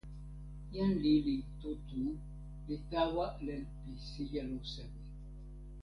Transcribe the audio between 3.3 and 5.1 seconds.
len pi sijelo sewi.